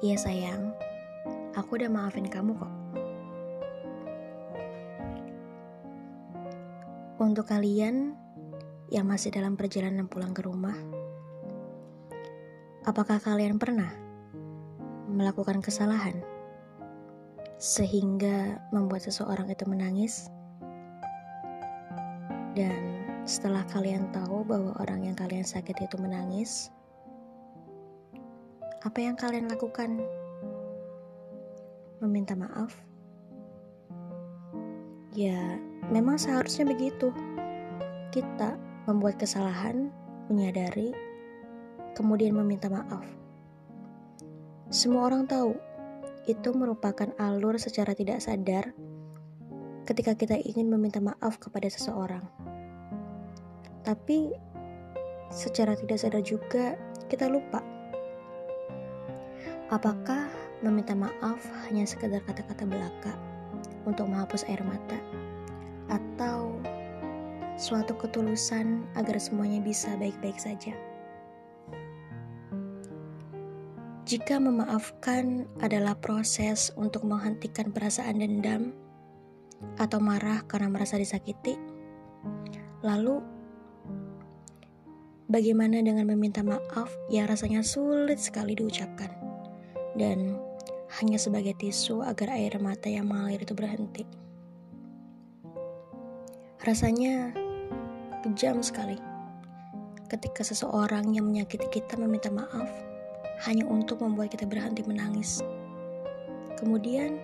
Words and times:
Iya 0.00 0.16
sayang, 0.16 0.72
aku 1.52 1.76
udah 1.76 1.92
maafin 1.92 2.24
kamu 2.24 2.56
kok. 2.56 2.72
Untuk 7.20 7.44
kalian 7.44 8.16
yang 8.88 9.04
masih 9.04 9.28
dalam 9.28 9.60
perjalanan 9.60 10.08
pulang 10.08 10.32
ke 10.32 10.40
rumah, 10.40 10.72
apakah 12.88 13.20
kalian 13.20 13.60
pernah 13.60 13.92
melakukan 15.04 15.60
kesalahan 15.60 16.16
sehingga 17.60 18.56
membuat 18.72 19.04
seseorang 19.04 19.52
itu 19.52 19.68
menangis? 19.68 20.32
Dan 22.56 23.04
setelah 23.28 23.68
kalian 23.68 24.08
tahu 24.16 24.48
bahwa 24.48 24.80
orang 24.80 25.12
yang 25.12 25.16
kalian 25.20 25.44
sakit 25.44 25.76
itu 25.76 26.00
menangis, 26.00 26.72
apa 28.80 28.96
yang 28.96 29.12
kalian 29.12 29.44
lakukan? 29.44 30.00
Meminta 32.00 32.32
maaf? 32.32 32.72
Ya, 35.12 35.60
memang 35.92 36.16
seharusnya 36.16 36.64
begitu. 36.64 37.12
Kita 38.08 38.56
membuat 38.88 39.20
kesalahan, 39.20 39.92
menyadari, 40.32 40.96
kemudian 41.92 42.32
meminta 42.32 42.72
maaf. 42.72 43.04
Semua 44.72 45.12
orang 45.12 45.28
tahu 45.28 45.52
itu 46.24 46.48
merupakan 46.56 47.12
alur 47.20 47.60
secara 47.60 47.92
tidak 47.92 48.24
sadar 48.24 48.72
ketika 49.84 50.16
kita 50.16 50.40
ingin 50.40 50.72
meminta 50.72 51.04
maaf 51.04 51.36
kepada 51.36 51.68
seseorang. 51.68 52.24
Tapi 53.84 54.32
secara 55.28 55.76
tidak 55.76 56.00
sadar 56.00 56.24
juga 56.24 56.80
kita 57.12 57.28
lupa 57.28 57.60
Apakah 59.70 60.26
meminta 60.66 60.98
maaf 60.98 61.38
hanya 61.70 61.86
sekedar 61.86 62.18
kata-kata 62.26 62.66
belaka 62.66 63.14
untuk 63.86 64.10
menghapus 64.10 64.42
air 64.50 64.58
mata? 64.66 64.98
Atau 65.86 66.58
suatu 67.54 67.94
ketulusan 67.94 68.82
agar 68.98 69.14
semuanya 69.22 69.62
bisa 69.62 69.94
baik-baik 69.94 70.42
saja? 70.42 70.74
Jika 74.10 74.42
memaafkan 74.42 75.46
adalah 75.62 75.94
proses 75.94 76.74
untuk 76.74 77.06
menghentikan 77.06 77.70
perasaan 77.70 78.18
dendam 78.26 78.74
atau 79.78 80.02
marah 80.02 80.42
karena 80.50 80.66
merasa 80.66 80.98
disakiti, 80.98 81.54
lalu 82.82 83.22
bagaimana 85.30 85.78
dengan 85.78 86.10
meminta 86.10 86.42
maaf 86.42 86.90
yang 87.06 87.30
rasanya 87.30 87.62
sulit 87.62 88.18
sekali 88.18 88.58
diucapkan? 88.58 89.19
Dan 89.94 90.38
hanya 90.98 91.18
sebagai 91.18 91.54
tisu 91.54 92.02
agar 92.02 92.34
air 92.34 92.58
mata 92.58 92.90
yang 92.90 93.06
mengalir 93.06 93.42
itu 93.42 93.54
berhenti. 93.54 94.02
Rasanya 96.60 97.32
kejam 98.26 98.60
sekali 98.60 99.00
ketika 100.10 100.42
seseorang 100.42 101.14
yang 101.14 101.30
menyakiti 101.30 101.80
kita 101.80 101.94
meminta 101.94 102.28
maaf 102.28 102.68
hanya 103.46 103.64
untuk 103.64 104.02
membuat 104.02 104.34
kita 104.34 104.44
berhenti 104.44 104.82
menangis. 104.84 105.40
Kemudian 106.58 107.16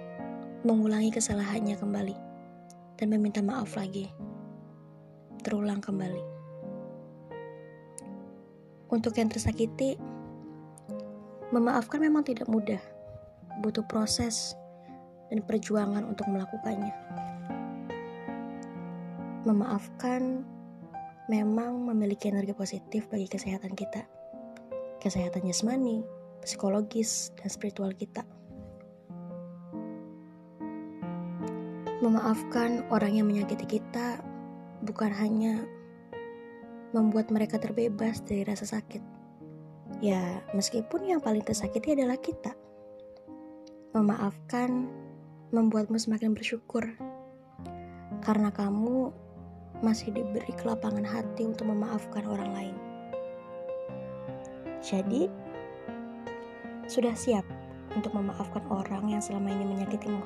mengulangi 0.65 1.13
kesalahannya 1.13 1.77
kembali 1.77 2.17
dan 2.97 3.07
meminta 3.13 3.45
maaf 3.45 3.77
lagi. 3.77 4.09
Terulang 5.45 5.85
kembali. 5.85 6.39
Untuk 8.89 9.19
yang 9.19 9.29
tersakiti, 9.29 9.99
Memaafkan 11.55 12.03
memang 12.03 12.27
tidak 12.27 12.51
mudah, 12.51 12.83
butuh 13.63 13.87
proses 13.87 14.59
dan 15.31 15.47
perjuangan 15.47 16.03
untuk 16.03 16.27
melakukannya. 16.27 16.91
Memaafkan 19.47 20.43
memang 21.31 21.87
memiliki 21.87 22.35
energi 22.35 22.51
positif 22.51 23.07
bagi 23.07 23.31
kesehatan 23.31 23.79
kita, 23.79 24.03
kesehatan 24.99 25.47
jasmani, 25.47 26.03
psikologis, 26.43 27.31
dan 27.39 27.47
spiritual 27.47 27.95
kita. 27.95 28.27
Memaafkan 32.03 32.91
orang 32.91 33.23
yang 33.23 33.31
menyakiti 33.31 33.79
kita 33.79 34.19
bukan 34.83 35.15
hanya 35.15 35.63
membuat 36.91 37.31
mereka 37.31 37.63
terbebas 37.63 38.19
dari 38.27 38.43
rasa 38.43 38.67
sakit, 38.67 39.16
Ya, 40.05 40.45
meskipun 40.53 41.09
yang 41.09 41.25
paling 41.25 41.41
tersakiti 41.41 41.97
adalah 41.97 42.21
kita. 42.21 42.53
Memaafkan 43.97 44.93
membuatmu 45.57 45.97
semakin 45.97 46.37
bersyukur. 46.37 46.85
Karena 48.21 48.53
kamu 48.53 49.09
masih 49.81 50.13
diberi 50.13 50.53
kelapangan 50.61 51.05
hati 51.05 51.49
untuk 51.49 51.73
memaafkan 51.73 52.29
orang 52.29 52.51
lain. 52.53 52.77
Jadi, 54.85 55.33
sudah 56.87 57.17
siap 57.17 57.45
untuk 57.97 58.13
memaafkan 58.13 58.63
orang 58.69 59.17
yang 59.17 59.23
selama 59.25 59.49
ini 59.49 59.65
menyakitimu. 59.65 60.25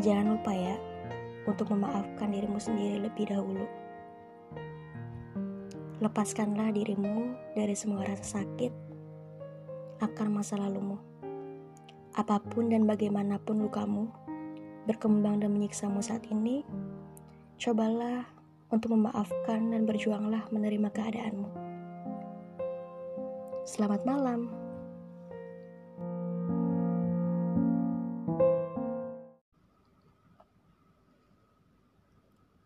Jangan 0.00 0.32
lupa 0.32 0.52
ya, 0.56 0.80
untuk 1.44 1.68
memaafkan 1.76 2.32
dirimu 2.32 2.56
sendiri 2.56 3.04
lebih 3.04 3.28
dahulu. 3.28 3.68
Lepaskanlah 6.00 6.72
dirimu 6.72 7.36
dari 7.52 7.76
semua 7.76 8.00
rasa 8.08 8.40
sakit 8.40 8.72
akan 10.00 10.28
masa 10.32 10.56
lalumu. 10.56 10.96
Apa 12.16 12.40
pun 12.40 12.72
dan 12.72 12.88
bagaimanapun 12.88 13.60
lukamu 13.60 14.08
berkembang 14.88 15.44
dan 15.44 15.52
menyiksamu 15.52 16.00
saat 16.00 16.24
ini, 16.32 16.64
cobalah 17.60 18.24
untuk 18.72 18.96
memaafkan 18.96 19.76
dan 19.76 19.84
berjuanglah 19.84 20.48
menerima 20.48 20.88
keadaanmu. 20.88 21.50
Selamat 23.68 24.00
malam. 24.08 24.48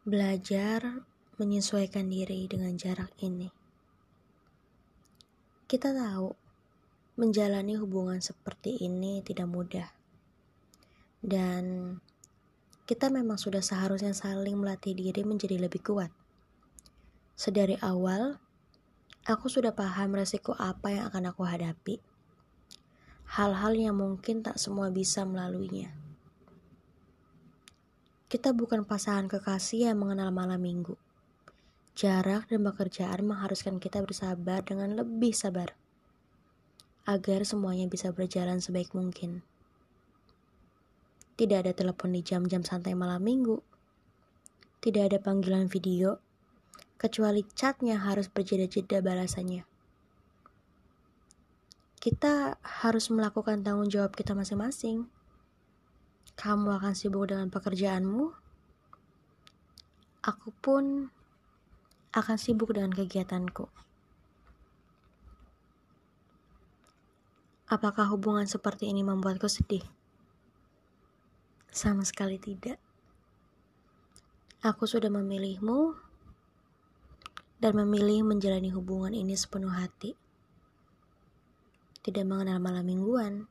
Belajar 0.07 1.03
menyesuaikan 1.41 2.07
diri 2.09 2.47
dengan 2.47 2.75
jarak 2.79 3.11
ini. 3.23 3.51
Kita 5.65 5.91
tahu 5.91 6.31
menjalani 7.19 7.79
hubungan 7.79 8.19
seperti 8.19 8.79
ini 8.83 9.23
tidak 9.23 9.49
mudah, 9.49 9.89
dan 11.23 11.97
kita 12.85 13.09
memang 13.09 13.41
sudah 13.41 13.65
seharusnya 13.65 14.13
saling 14.13 14.61
melatih 14.61 14.93
diri 14.93 15.25
menjadi 15.25 15.57
lebih 15.57 15.81
kuat. 15.81 16.13
Sedari 17.33 17.81
awal, 17.81 18.37
aku 19.25 19.49
sudah 19.49 19.73
paham 19.73 20.15
resiko 20.21 20.53
apa 20.55 20.93
yang 20.93 21.05
akan 21.09 21.33
aku 21.33 21.43
hadapi. 21.49 21.97
Hal-hal 23.25 23.73
yang 23.75 23.97
mungkin 23.97 24.45
tak 24.45 24.61
semua 24.61 24.93
bisa 24.93 25.25
melaluinya. 25.25 25.91
Kita 28.29 28.53
bukan 28.53 28.85
pasangan 28.85 29.27
kekasih 29.31 29.91
yang 29.91 29.99
mengenal 29.99 30.29
malam 30.29 30.61
minggu. 30.61 30.95
Jarak 31.95 32.51
dan 32.51 32.67
pekerjaan 32.67 33.23
mengharuskan 33.23 33.79
kita 33.79 34.03
bersabar 34.03 34.67
dengan 34.67 34.99
lebih 34.99 35.31
sabar 35.31 35.79
agar 37.07 37.47
semuanya 37.47 37.87
bisa 37.87 38.11
berjalan 38.11 38.59
sebaik 38.59 38.91
mungkin. 38.99 39.47
Tidak 41.39 41.67
ada 41.67 41.71
telepon 41.71 42.11
di 42.11 42.27
jam-jam 42.27 42.67
santai 42.67 42.99
malam 42.99 43.23
minggu. 43.23 43.63
Tidak 44.83 45.03
ada 45.07 45.23
panggilan 45.23 45.71
video, 45.71 46.19
kecuali 46.99 47.47
chatnya 47.55 48.03
harus 48.03 48.27
berjeda-jeda 48.27 48.99
balasannya. 48.99 49.63
Kita 52.03 52.59
harus 52.83 53.07
melakukan 53.09 53.63
tanggung 53.63 53.87
jawab 53.87 54.19
kita 54.19 54.35
masing-masing. 54.35 55.07
Kamu 56.35 56.75
akan 56.75 56.93
sibuk 56.99 57.31
dengan 57.31 57.55
pekerjaanmu. 57.55 58.35
Aku 60.27 60.51
pun 60.59 61.14
akan 62.15 62.39
sibuk 62.39 62.71
dengan 62.71 62.95
kegiatanku. 62.95 63.67
Apakah 67.67 68.07
hubungan 68.15 68.47
seperti 68.47 68.87
ini 68.87 69.03
membuatku 69.03 69.51
sedih? 69.51 69.83
Sama 71.75 72.07
sekali 72.07 72.39
tidak. 72.39 72.79
Aku 74.63 74.87
sudah 74.87 75.11
memilihmu 75.11 75.99
dan 77.59 77.75
memilih 77.75 78.23
menjalani 78.23 78.71
hubungan 78.71 79.11
ini 79.11 79.35
sepenuh 79.35 79.75
hati. 79.75 80.15
Tidak 81.99 82.23
mengenal 82.23 82.63
malam 82.63 82.87
mingguan, 82.87 83.51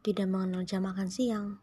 tidak 0.00 0.32
mengenal 0.32 0.64
jam 0.64 0.88
makan 0.88 1.12
siang, 1.12 1.60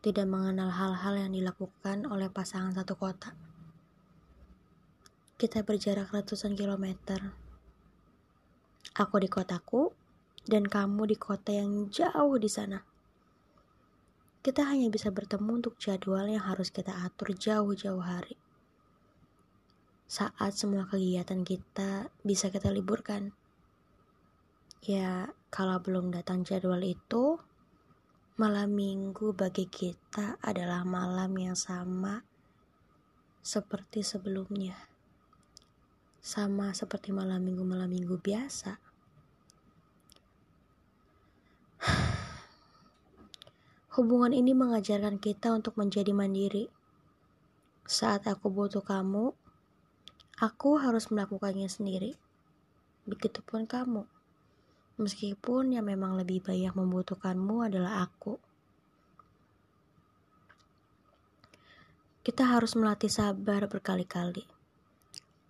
tidak 0.00 0.24
mengenal 0.24 0.72
hal-hal 0.72 1.20
yang 1.20 1.36
dilakukan 1.36 2.08
oleh 2.08 2.32
pasangan 2.32 2.72
satu 2.72 2.96
kota. 2.96 3.43
Kita 5.44 5.60
berjarak 5.60 6.08
ratusan 6.08 6.56
kilometer. 6.56 7.20
Aku 8.96 9.20
di 9.20 9.28
kotaku, 9.28 9.92
dan 10.48 10.64
kamu 10.64 11.04
di 11.04 11.20
kota 11.20 11.52
yang 11.52 11.92
jauh 11.92 12.40
di 12.40 12.48
sana. 12.48 12.80
Kita 14.40 14.64
hanya 14.64 14.88
bisa 14.88 15.12
bertemu 15.12 15.60
untuk 15.60 15.76
jadwal 15.76 16.32
yang 16.32 16.48
harus 16.48 16.72
kita 16.72 16.96
atur 16.96 17.36
jauh-jauh 17.36 18.00
hari. 18.00 18.40
Saat 20.08 20.56
semua 20.56 20.88
kegiatan 20.88 21.44
kita 21.44 22.08
bisa 22.24 22.48
kita 22.48 22.72
liburkan. 22.72 23.36
Ya, 24.80 25.28
kalau 25.52 25.76
belum 25.76 26.08
datang 26.08 26.40
jadwal 26.48 26.80
itu, 26.80 27.36
malam 28.40 28.72
minggu 28.72 29.36
bagi 29.36 29.68
kita 29.68 30.40
adalah 30.40 30.88
malam 30.88 31.36
yang 31.36 31.52
sama 31.52 32.24
seperti 33.44 34.00
sebelumnya. 34.00 34.93
Sama 36.24 36.72
seperti 36.72 37.12
malam 37.12 37.44
minggu-malam 37.44 37.84
minggu 37.84 38.16
biasa. 38.16 38.80
Hubungan 44.00 44.32
ini 44.32 44.56
mengajarkan 44.56 45.20
kita 45.20 45.52
untuk 45.52 45.76
menjadi 45.76 46.16
mandiri. 46.16 46.72
Saat 47.84 48.24
aku 48.24 48.48
butuh 48.48 48.80
kamu, 48.80 49.36
aku 50.40 50.80
harus 50.80 51.12
melakukannya 51.12 51.68
sendiri. 51.68 52.16
Begitupun 53.04 53.68
kamu. 53.68 54.08
Meskipun 54.96 55.76
yang 55.76 55.84
memang 55.84 56.16
lebih 56.16 56.40
banyak 56.40 56.72
membutuhkanmu 56.72 57.68
adalah 57.68 58.08
aku. 58.08 58.40
kita 62.24 62.48
harus 62.48 62.72
melatih 62.72 63.12
sabar 63.12 63.68
berkali-kali. 63.68 64.53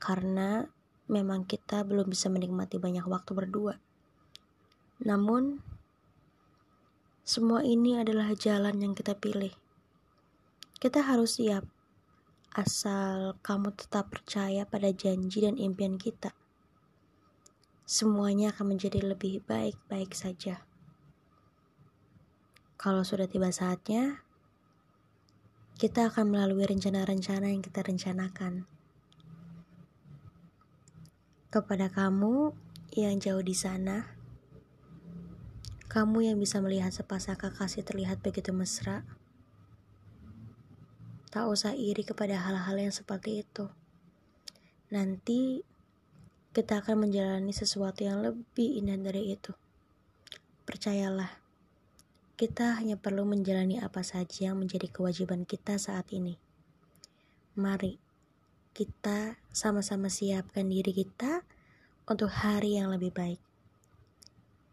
Karena 0.05 0.61
memang 1.09 1.49
kita 1.49 1.81
belum 1.81 2.13
bisa 2.13 2.29
menikmati 2.29 2.77
banyak 2.77 3.09
waktu 3.09 3.33
berdua. 3.33 3.81
Namun, 5.01 5.65
semua 7.25 7.65
ini 7.65 7.97
adalah 7.97 8.37
jalan 8.37 8.85
yang 8.85 8.93
kita 8.93 9.17
pilih. 9.17 9.57
Kita 10.77 11.01
harus 11.01 11.41
siap, 11.41 11.65
asal 12.53 13.41
kamu 13.41 13.73
tetap 13.73 14.13
percaya 14.13 14.69
pada 14.69 14.93
janji 14.93 15.41
dan 15.41 15.57
impian 15.57 15.97
kita. 15.97 16.37
Semuanya 17.89 18.53
akan 18.53 18.77
menjadi 18.77 19.01
lebih 19.01 19.41
baik-baik 19.49 20.13
saja. 20.13 20.69
Kalau 22.77 23.01
sudah 23.09 23.25
tiba 23.25 23.49
saatnya, 23.49 24.21
kita 25.81 26.13
akan 26.13 26.29
melalui 26.29 26.69
rencana-rencana 26.69 27.49
yang 27.49 27.65
kita 27.65 27.81
rencanakan. 27.81 28.74
Kepada 31.55 31.87
kamu 31.87 32.51
yang 32.99 33.23
jauh 33.23 33.39
di 33.39 33.55
sana, 33.55 34.11
kamu 35.87 36.27
yang 36.27 36.43
bisa 36.43 36.59
melihat 36.59 36.91
sepasang 36.91 37.39
kekasih 37.39 37.87
terlihat 37.87 38.19
begitu 38.27 38.51
mesra, 38.51 39.07
tak 41.31 41.47
usah 41.47 41.71
iri 41.79 42.03
kepada 42.03 42.43
hal-hal 42.43 42.75
yang 42.75 42.91
seperti 42.91 43.47
itu. 43.47 43.71
Nanti 44.91 45.63
kita 46.51 46.83
akan 46.83 47.07
menjalani 47.07 47.55
sesuatu 47.55 48.03
yang 48.03 48.27
lebih 48.27 48.75
indah 48.83 48.99
dari 48.99 49.39
itu. 49.39 49.55
Percayalah 50.67 51.39
kita 52.35 52.83
hanya 52.83 52.99
perlu 52.99 53.23
menjalani 53.23 53.79
apa 53.79 54.03
saja 54.03 54.51
yang 54.51 54.59
menjadi 54.59 54.91
kewajiban 54.91 55.47
kita 55.47 55.79
saat 55.79 56.11
ini. 56.11 56.35
Mari 57.55 58.04
kita 58.75 59.39
sama-sama 59.55 60.11
siapkan 60.11 60.67
diri 60.67 60.91
kita 60.91 61.47
untuk 62.11 62.29
hari 62.29 62.77
yang 62.77 62.91
lebih 62.91 63.15
baik. 63.15 63.39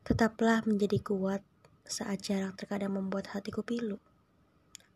Tetaplah 0.01 0.65
menjadi 0.65 0.97
kuat 1.05 1.45
saat 1.85 2.25
jarak 2.25 2.57
terkadang 2.57 2.97
membuat 2.97 3.29
hatiku 3.31 3.61
pilu. 3.61 4.01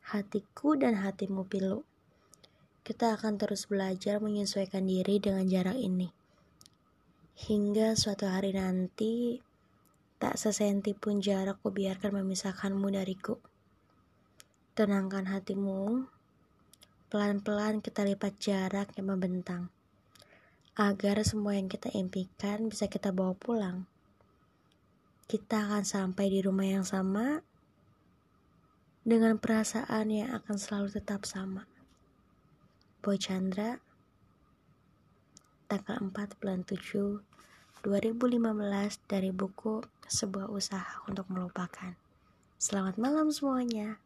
Hatiku 0.09 0.73
dan 0.75 0.99
hatimu 0.99 1.45
pilu. 1.45 1.85
Kita 2.81 3.13
akan 3.13 3.37
terus 3.37 3.69
belajar 3.69 4.17
menyesuaikan 4.17 4.89
diri 4.89 5.21
dengan 5.21 5.45
jarak 5.45 5.77
ini. 5.77 6.09
Hingga 7.45 7.93
suatu 7.93 8.25
hari 8.25 8.57
nanti 8.57 9.39
Tak 10.15 10.39
sesenti 10.39 10.95
pun 10.95 11.19
jarak 11.19 11.59
ku 11.59 11.75
biarkan 11.75 12.15
memisahkanmu 12.23 12.87
dariku. 12.87 13.35
Tenangkan 14.71 15.27
hatimu, 15.27 16.07
pelan-pelan 17.09 17.79
kita 17.85 18.01
lipat 18.01 18.33
jarak 18.41 18.89
yang 18.97 19.13
membentang. 19.13 19.69
Agar 20.75 21.21
semua 21.23 21.55
yang 21.55 21.71
kita 21.71 21.87
impikan 21.93 22.67
bisa 22.67 22.89
kita 22.91 23.13
bawa 23.15 23.37
pulang. 23.37 23.87
Kita 25.25 25.69
akan 25.69 25.85
sampai 25.87 26.29
di 26.29 26.39
rumah 26.43 26.67
yang 26.67 26.85
sama 26.85 27.41
dengan 29.05 29.37
perasaan 29.37 30.09
yang 30.09 30.33
akan 30.33 30.57
selalu 30.57 30.89
tetap 30.89 31.23
sama. 31.29 31.69
Boy 33.05 33.21
Chandra, 33.21 33.77
tanggal 35.69 35.97
4 36.01 36.41
bulan 36.41 36.65
7 36.65 37.21
2015 37.85 38.41
dari 39.05 39.29
buku 39.29 39.85
Sebuah 40.09 40.49
Usaha 40.49 41.05
untuk 41.05 41.29
Melupakan. 41.29 41.93
Selamat 42.57 42.97
malam 42.97 43.29
semuanya. 43.29 44.01